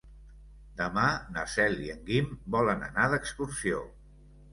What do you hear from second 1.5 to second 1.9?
Cel